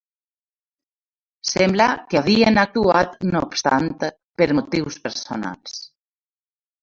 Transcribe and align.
Sembla 1.49 1.85
que 2.13 2.19
havien 2.21 2.57
actuat 2.61 3.13
no 3.35 3.43
obstant 3.49 3.91
per 4.41 4.47
motius 4.61 4.97
personals. 5.07 5.77